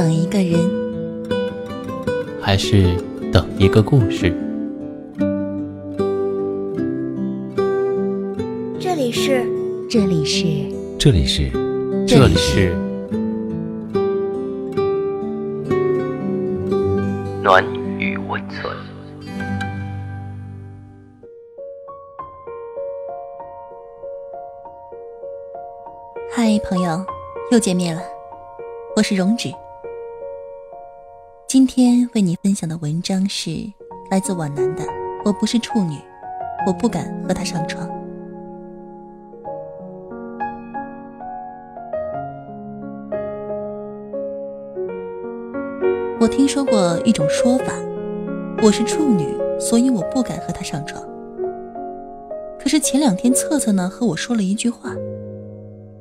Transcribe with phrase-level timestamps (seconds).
[0.00, 0.58] 等一个人，
[2.40, 2.96] 还是
[3.30, 4.34] 等一个故事？
[8.80, 9.44] 这里是，
[9.90, 10.46] 这里是，
[10.98, 11.50] 这里是，
[12.08, 12.74] 这里是
[17.42, 17.62] 暖
[17.98, 18.74] 与温存。
[26.34, 27.04] 嗨，朋友，
[27.52, 28.00] 又见面了，
[28.96, 29.52] 我是荣止。
[31.52, 33.50] 今天为你分享的文章是
[34.08, 34.84] 来自皖南的。
[35.24, 35.96] 我不是处女，
[36.64, 37.90] 我不敢和他上床。
[46.20, 47.74] 我听说过一种说法，
[48.62, 51.02] 我是处女，所以我不敢和他上床。
[52.60, 54.94] 可是前两天策策呢和我说了一句话，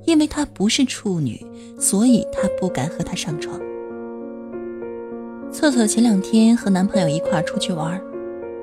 [0.06, 1.44] 因为她不是处女，
[1.80, 3.60] 所以她不敢和他上床。
[5.60, 8.02] 策策前两天和男朋友一块出去玩，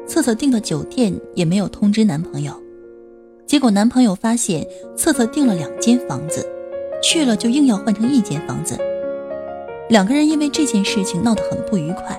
[0.07, 2.55] 策策订了酒店也没有通知男朋友，
[3.45, 4.67] 结果男朋友发现
[4.97, 6.43] 策策订了两间房子，
[7.03, 8.79] 去了就硬要换成一间房子。
[9.91, 12.19] 两个人因为这件事情闹得很不愉快，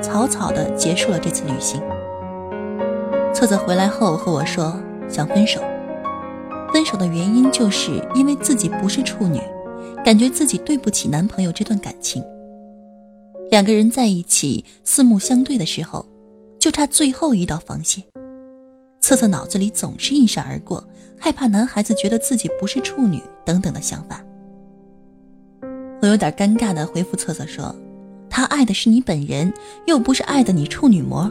[0.00, 1.78] 草草的结束了这次旅行。
[3.34, 4.74] 策策回来后和我说
[5.10, 5.60] 想分手，
[6.72, 9.38] 分手的原因就是因为自己不是处女，
[10.02, 12.24] 感觉自己对不起男朋友这段感情。
[13.50, 16.06] 两个人在一起四目相对的时候，
[16.58, 18.02] 就差最后一道防线。
[19.00, 20.86] 策策脑子里总是一闪而过，
[21.18, 24.24] 害怕男孩子觉得自己不是处女等等的想法。
[26.00, 27.74] 我有点尴尬的回复策策说
[28.30, 29.52] ：“他爱的是你本人，
[29.86, 31.28] 又不是爱的你处女膜。”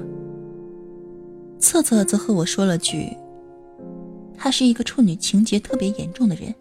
[1.57, 3.15] 策策则和我说了句
[4.37, 6.53] ：“他是一个处女情节特别严重的人。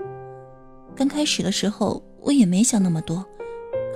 [0.95, 3.25] 刚开始的时候我也没想那么多，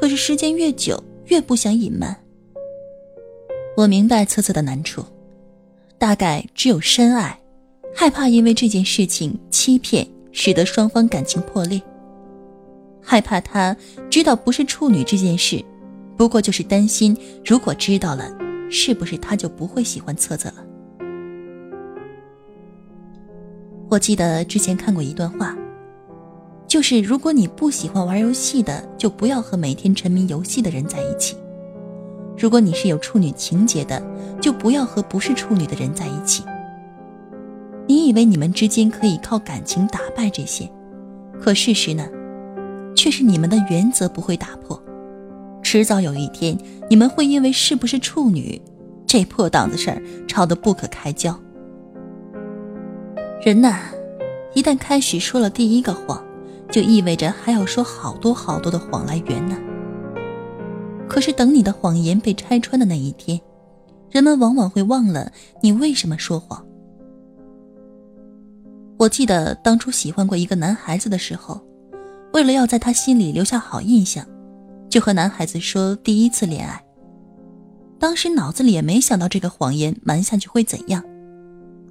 [0.01, 2.17] 可是时间越久越不想隐瞒。
[3.77, 5.05] 我明白策策的难处，
[5.99, 7.39] 大概只有深爱，
[7.95, 11.81] 害怕因为这件事情欺骗，使得双方感情破裂。”
[13.05, 13.77] 害怕他
[14.09, 15.65] 知道不是处女这件事，
[16.17, 18.31] 不过就是担心，如果知道了，
[18.71, 20.65] 是不是他就不会喜欢策策了？
[23.89, 25.57] 我记得之前看过一段话，
[26.73, 31.37] 就是如果你不喜欢玩游戏的，就不要和每天沉迷游戏的人在一起；
[32.35, 34.03] 如果你是有处女情节的，
[34.41, 36.43] 就不要和不是处女的人在一起。
[37.87, 40.67] 你以为你们之间可以靠感情打败这些，
[41.39, 42.09] 可事实呢？
[42.97, 44.83] 却是你们的原则不会打破，
[45.63, 46.57] 迟早有一天，
[46.89, 48.59] 你们会因为是不是处女
[49.07, 51.39] 这破档子事儿吵得不可开交。
[53.43, 53.77] 人呐，
[54.55, 56.25] 一旦开始说了第一个谎，
[56.73, 59.57] 就意味着还要说好多好多的谎来圆呢。
[61.09, 63.41] 可是等你的谎言被拆穿的那一天，
[64.11, 65.31] 人们往往会忘了
[65.63, 66.67] 你为什么说谎。
[68.99, 71.61] 我记得当初喜欢过一个男孩子的时候。
[72.33, 74.27] 为了要在他心里留下好印象，
[74.89, 76.83] 就和男孩子说第一次恋爱。
[77.99, 81.05] 当时脑子里也没想到这个谎言瞒下去会怎样，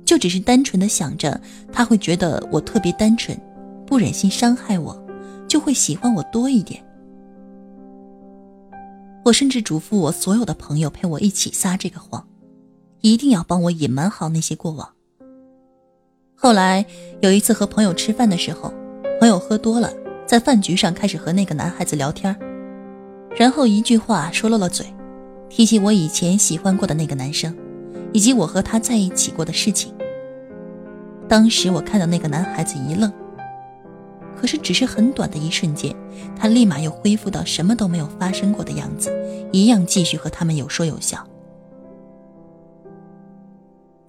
[0.03, 1.39] 就只是单纯的想着
[1.71, 3.39] 他会觉得我特别单纯，
[3.91, 4.97] 不忍心伤害我，
[5.49, 6.81] 就会喜欢我多一点。
[9.25, 12.25] 我甚至嘱咐我所有的朋友陪我一起撒这个谎，
[13.01, 14.87] 一定要帮我隐瞒好那些过往。
[16.35, 16.85] 后来
[17.19, 18.73] 有一次和朋友吃饭的时候，
[19.19, 19.91] 朋友喝多了。
[20.25, 22.33] 在饭局上开始和那个男孩子聊天，
[23.35, 24.85] 然后一句话说漏了嘴，
[25.49, 27.53] 提起我以前喜欢过的那个男生，
[28.13, 29.93] 以及我和他在一起过的事情。
[31.27, 33.11] 当时我看到那个男孩子一愣，
[34.41, 35.95] 可是只是很短的一瞬间，
[36.35, 39.13] 他立马又恢复到什么都没有发生过的样子，
[39.51, 41.23] 一样继续和他们有说有笑。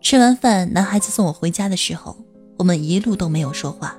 [0.01, 2.17] 吃完饭，男孩子送我回家的时候，
[2.57, 3.95] 我们一路都没有说话。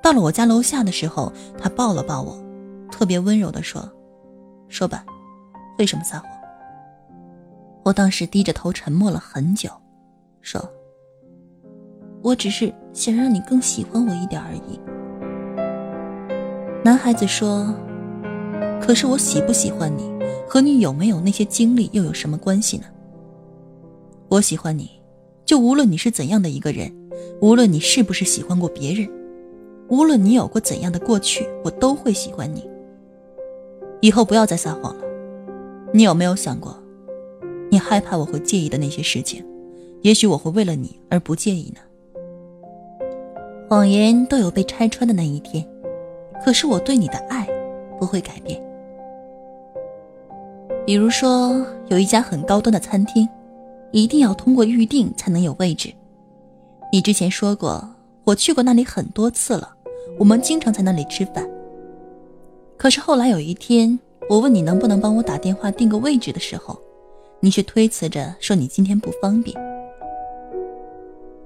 [0.00, 2.38] 到了我家楼下的时候，他抱了抱我，
[2.92, 3.90] 特别温柔地说
[4.68, 5.04] ：“说吧，
[5.80, 6.30] 为什么撒谎？”
[7.82, 9.68] 我当时低着头沉默了很久，
[10.42, 10.62] 说
[12.22, 14.78] ：“我只是想让你更喜欢我一点而已。”
[16.82, 17.74] 男孩子说
[18.80, 20.10] ：“可是我喜不喜欢你，
[20.48, 22.84] 和你有没有那些经历又有什么关系呢？
[24.28, 24.90] 我喜欢你，
[25.44, 26.90] 就无论你是怎样的一个人，
[27.42, 29.08] 无论你是不是喜欢过别人。”
[29.90, 32.64] 无论你有过怎样的过去，我都会喜欢你。
[34.00, 35.04] 以后不要再撒谎了。
[35.92, 36.80] 你有没有想过，
[37.70, 39.44] 你害怕我会介意的那些事情？
[40.02, 41.80] 也许我会为了你而不介意呢。
[43.68, 45.66] 谎言都有被拆穿的那一天，
[46.44, 47.46] 可是我对你的爱
[47.98, 48.60] 不会改变。
[50.86, 53.28] 比如说，有一家很高端的餐厅，
[53.92, 55.92] 一定要通过预定才能有位置。
[56.92, 57.88] 你之前说过，
[58.24, 59.72] 我去过那里很多次了，
[60.18, 61.48] 我们经常在那里吃饭。
[62.76, 63.98] 可是后来有一天，
[64.28, 66.80] 我问你能不能帮我打电话订个位置的时候，
[67.40, 69.54] 你却推辞着说你今天不方便。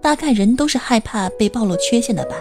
[0.00, 2.36] 大概人都是害怕被暴露缺陷的吧？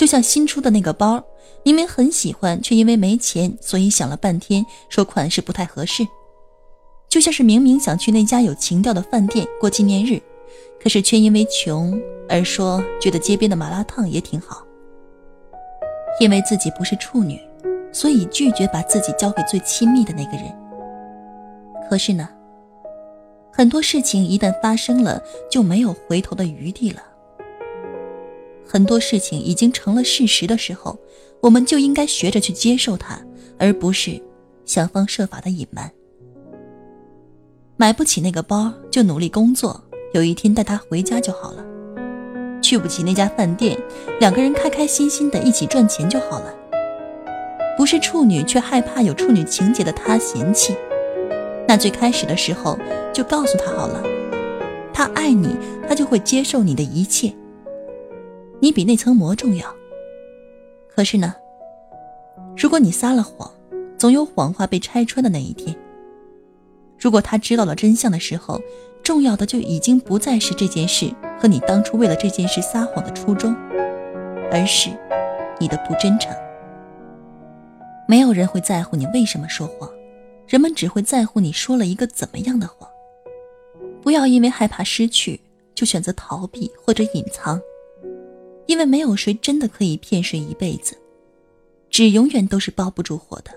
[0.00, 1.22] 就像新出的那个包，
[1.62, 6.08] 明明很喜欢，却因为没钱，所以想了半天，说款式不太合适。
[7.10, 10.18] 就像是明明想去那家有情调的饭店过纪念日，
[10.82, 12.00] 可是却因为穷
[12.30, 14.64] 而说觉得街边的麻辣烫也挺好。
[16.18, 17.38] 因为自己不是处女，
[17.92, 20.44] 所以拒绝把自己交给最亲密的那个人。
[21.90, 22.26] 可是呢，
[23.52, 27.02] 很多事情一旦发生了，就没有回头的余地了。
[28.72, 30.96] 很多事情已经成了事实的时候，
[31.40, 33.20] 我们就应该学着去接受它，
[33.58, 34.22] 而不是
[34.64, 35.90] 想方设法的隐瞒。
[37.76, 39.82] 买不起那个包，就努力工作，
[40.14, 41.64] 有一天带他回家就好了。
[42.62, 43.76] 去不起那家饭店，
[44.20, 46.54] 两个人开开心心的一起赚钱就好了。
[47.76, 50.76] 不是处女却害怕有处女情节的他嫌弃，
[51.66, 52.78] 那最开始的时候
[53.12, 54.00] 就告诉他好了，
[54.94, 55.56] 他爱你，
[55.88, 57.34] 他就会接受你的一切。
[58.60, 59.74] 你比那层膜重要。
[60.88, 61.34] 可是呢，
[62.56, 63.50] 如果你撒了谎，
[63.96, 65.74] 总有谎话被拆穿的那一天。
[66.98, 68.60] 如果他知道了真相的时候，
[69.02, 71.10] 重要的就已经不再是这件事
[71.40, 73.56] 和你当初为了这件事撒谎的初衷，
[74.52, 74.90] 而是
[75.58, 76.30] 你的不真诚。
[78.06, 79.90] 没有人会在乎你为什么说谎，
[80.46, 82.90] 人们只会在乎你说了一个怎么样的谎。
[84.02, 85.40] 不要因为害怕失去，
[85.74, 87.58] 就选择逃避或者隐藏。
[88.70, 90.96] 因为没有谁真的可以骗谁一辈子，
[91.90, 93.50] 纸永远都是包不住火的。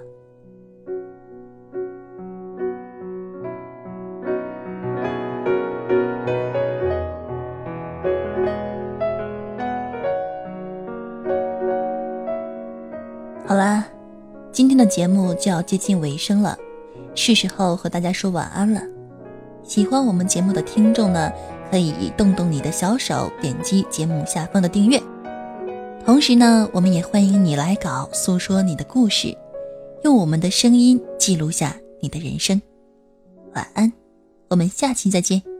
[13.45, 13.85] 好啦，
[14.51, 16.57] 今天的节目就要接近尾声了，
[17.13, 18.81] 是时候和大家说晚安了。
[19.61, 21.31] 喜欢我们节目的听众呢？
[21.73, 25.01] 可以动动你的小手，点击节目下方的订阅。
[26.05, 29.35] 同时呢，我们也欢迎你来稿，诉说你的故事，
[30.03, 32.61] 用我们的声音记录下你的人生。
[33.55, 33.91] 晚安，
[34.51, 35.52] 我们下期再见。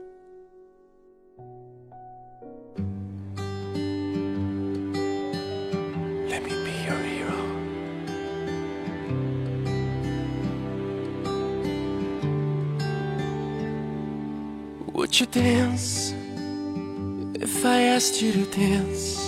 [17.44, 19.20] If I asked you to dance?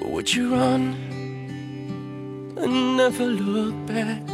[0.00, 0.82] Would you run
[2.56, 4.26] and never look back?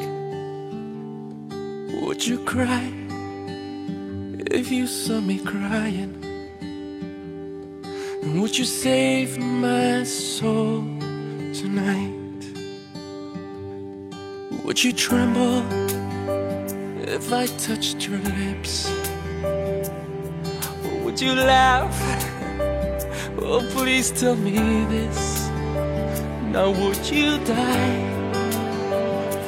[2.01, 2.87] Would you cry
[4.59, 6.15] if you saw me crying?
[8.23, 10.83] And would you save my soul
[11.61, 12.43] tonight?
[14.65, 15.65] Would you tremble
[17.17, 19.10] if I touched your lips?
[21.11, 21.93] Would you laugh?
[23.37, 25.49] Oh, please tell me this.
[26.53, 28.03] Now, would you die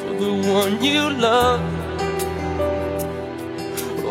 [0.01, 1.63] for the one you love?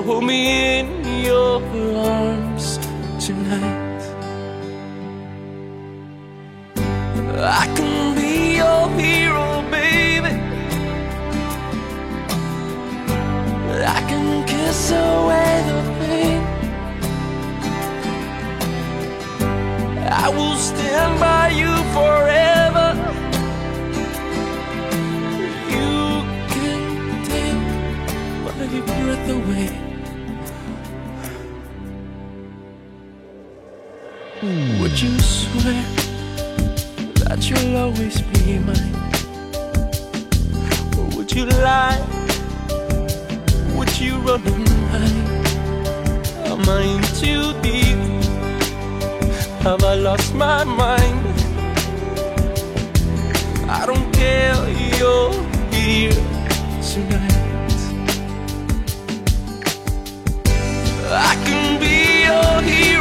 [0.06, 0.88] Hold me in
[1.26, 1.62] your
[2.08, 2.78] arms
[3.20, 4.02] tonight.
[7.36, 10.40] I can be your hero, baby.
[13.98, 15.51] I can kiss away
[20.36, 22.88] will stand by you forever.
[25.76, 26.24] You
[26.54, 26.82] can
[27.32, 27.62] take
[28.46, 29.68] my breath away.
[34.40, 34.82] Hmm.
[34.82, 35.84] Would you swear
[37.26, 38.96] that you'll always be mine?
[40.98, 42.02] Or would you lie?
[43.76, 45.42] Would you run and hide?
[46.52, 48.21] Am I in too deep?
[49.64, 51.22] Have I lost my mind?
[53.70, 54.56] I don't care,
[54.98, 55.32] you're
[55.72, 56.12] here
[56.82, 57.72] tonight.
[61.14, 63.01] I can be your hero,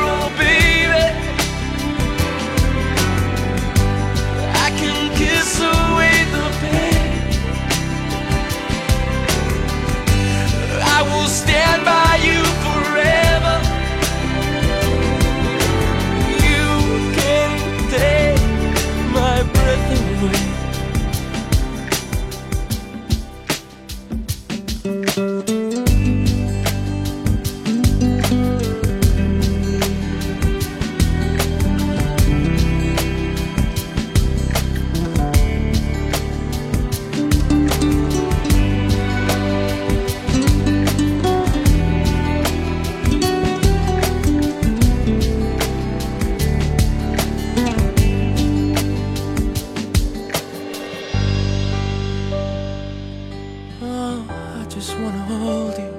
[54.71, 55.93] just wanna hold you.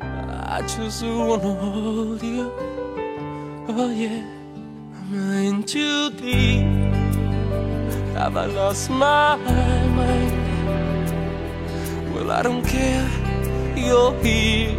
[0.00, 2.52] I just wanna hold you.
[3.68, 4.22] Oh yeah,
[4.94, 6.64] I'm in too deep.
[8.14, 10.36] Have I lost my mind?
[12.14, 13.08] Well, I don't care.
[13.76, 14.78] You're here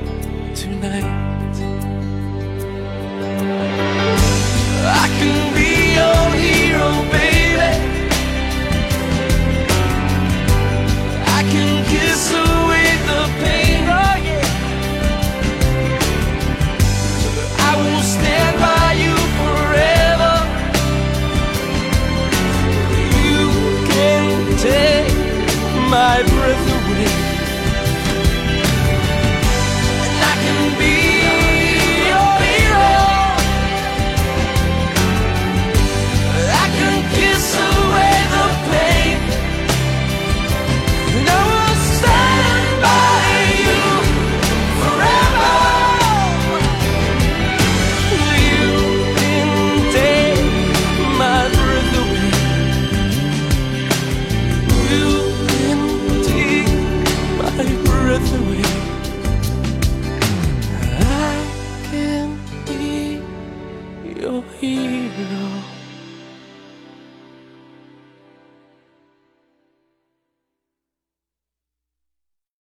[0.56, 1.28] tonight.